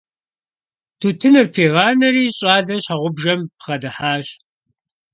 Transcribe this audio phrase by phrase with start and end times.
[0.99, 4.27] Тутыныр пигъанэри, щIалэр щхьэгъубжэм бгъэдыхьащ.